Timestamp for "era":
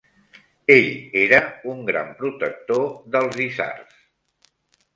1.23-1.41